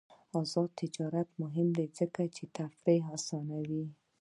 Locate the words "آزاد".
0.41-0.69